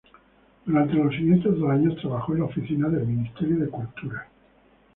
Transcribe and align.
Durante 0.65 0.95
los 0.95 1.13
siguientes 1.13 1.55
dos 1.59 1.69
años, 1.69 1.95
trabajó 2.01 2.33
en 2.33 2.39
la 2.39 2.45
oficina 2.45 2.89
del 2.89 3.05
Ministro 3.05 3.47
de 3.49 3.67
Cultura. 3.69 4.27